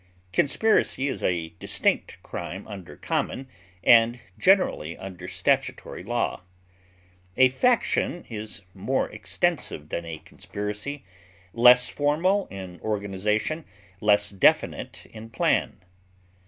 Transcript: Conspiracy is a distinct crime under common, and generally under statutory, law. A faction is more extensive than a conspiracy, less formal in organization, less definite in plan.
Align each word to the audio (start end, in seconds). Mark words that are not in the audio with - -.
Conspiracy 0.33 1.07
is 1.07 1.21
a 1.21 1.49
distinct 1.59 2.23
crime 2.23 2.67
under 2.67 2.95
common, 2.97 3.47
and 3.83 4.19
generally 4.39 4.97
under 4.97 5.27
statutory, 5.27 6.01
law. 6.01 6.41
A 7.37 7.49
faction 7.49 8.25
is 8.27 8.63
more 8.73 9.07
extensive 9.11 9.89
than 9.89 10.03
a 10.05 10.17
conspiracy, 10.17 11.03
less 11.53 11.87
formal 11.87 12.47
in 12.47 12.79
organization, 12.81 13.63
less 13.99 14.31
definite 14.31 15.05
in 15.05 15.29
plan. 15.29 15.77